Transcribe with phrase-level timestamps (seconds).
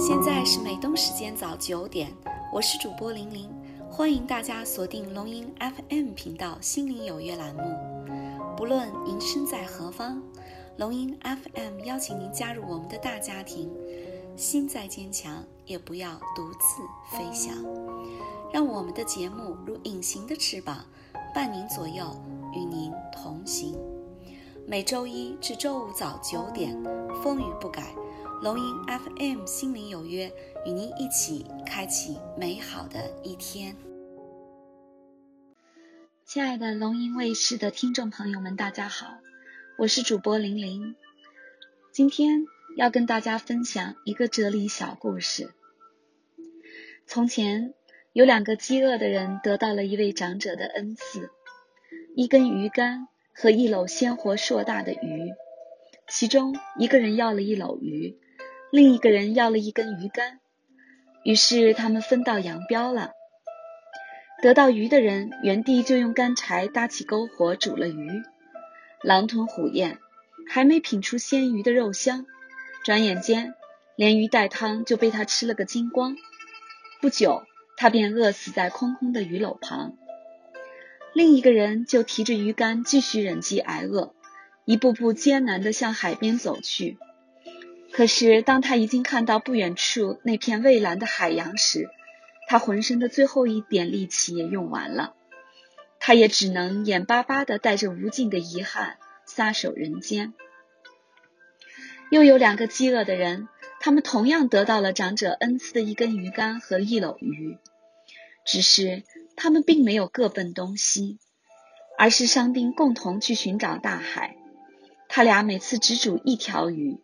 [0.00, 2.10] 现在是美东时间早九点，
[2.50, 3.50] 我是主播玲玲，
[3.90, 7.60] 欢迎大家锁定龙吟 FM 频道《心灵有约》栏目。
[8.56, 10.22] 不论您身在何方，
[10.78, 13.70] 龙吟 FM 邀请您加入我们的大家庭。
[14.36, 16.82] 心再坚强，也不要独自
[17.14, 17.54] 飞翔。
[18.50, 20.78] 让我们的节目如隐形的翅膀，
[21.34, 22.06] 伴您左右，
[22.54, 23.76] 与您同行。
[24.66, 26.74] 每周一至周五早九点，
[27.22, 27.94] 风雨不改。
[28.42, 30.32] 龙吟 FM 心灵有约，
[30.64, 33.76] 与您一起开启美好的一天。
[36.24, 39.18] 亲爱的龙吟卫视的听众朋友们，大家好，
[39.76, 40.96] 我是主播玲玲。
[41.92, 42.46] 今天
[42.78, 45.52] 要跟大家分享一个哲理小故事。
[47.06, 47.74] 从前
[48.14, 51.30] 有两个饥饿的人得到了一位长者的恩赐：
[52.16, 55.30] 一根鱼竿和一篓鲜活硕大的鱼。
[56.08, 58.18] 其中一个人要了一篓鱼。
[58.70, 60.38] 另一个人要了一根鱼竿，
[61.24, 63.10] 于是他们分道扬镳了。
[64.42, 68.22] 得到鱼的人原地就用干柴搭起篝火煮了鱼，
[69.02, 69.98] 狼吞虎咽，
[70.48, 72.26] 还没品出鲜鱼的肉香，
[72.84, 73.54] 转眼间
[73.96, 76.16] 连鱼带汤就被他吃了个精光。
[77.00, 77.42] 不久，
[77.76, 79.96] 他便饿死在空空的鱼篓旁。
[81.12, 84.14] 另一个人就提着鱼竿继续忍饥挨饿，
[84.64, 86.98] 一步步艰难地向海边走去。
[88.00, 91.90] 可是，当他已经看到不远处那片蔚蓝的海洋时，
[92.48, 95.12] 他浑身的最后一点力气也用完了，
[95.98, 100.32] 他也只能眼巴巴的带着无尽的遗憾撒手人间。
[102.10, 103.48] 又有两个饥饿的人，
[103.80, 107.58] 他们同样得到了长者恩赐的一根鱼竿和一篓鱼，
[108.46, 109.02] 只是
[109.36, 111.18] 他们并没有各奔东西，
[111.98, 114.38] 而是商定共同去寻找大海。
[115.10, 116.98] 他俩每次只煮一条鱼。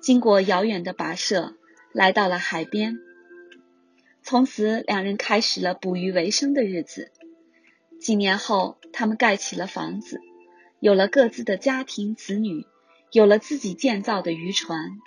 [0.00, 1.54] 经过遥远的跋涉，
[1.92, 2.98] 来到了海边。
[4.22, 7.10] 从此，两人开始了捕鱼为生的日子。
[8.00, 10.20] 几年后，他们盖起了房子，
[10.80, 12.64] 有了各自的家庭、子女，
[13.10, 14.98] 有了自己建造的渔船，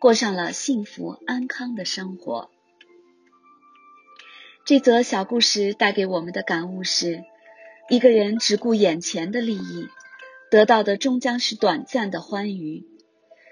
[0.00, 2.50] 过上了幸福安康的生活。
[4.64, 7.22] 这则小故事带给我们的感悟是：
[7.88, 9.88] 一个人只顾眼前的利益，
[10.50, 12.89] 得到的终将是短暂的欢愉。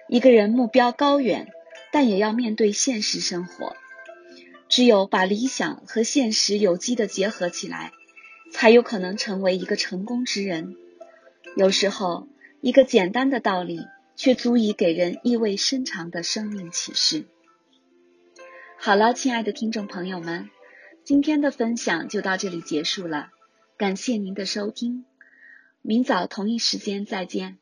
[0.09, 1.49] 一个人目标高远，
[1.93, 3.77] 但也要面对现实生活。
[4.69, 7.93] 只有把理想和现实有机的结合起来，
[8.53, 10.77] 才有可能成为一个成功之人。
[11.57, 12.29] 有时候，
[12.61, 13.87] 一个简单的道理，
[14.17, 17.25] 却足以给人意味深长的生命启示。
[18.79, 20.51] 好了，亲爱的听众朋友们，
[21.05, 23.31] 今天的分享就到这里结束了，
[23.77, 25.05] 感谢您的收听，
[25.83, 27.59] 明早同一时间再见。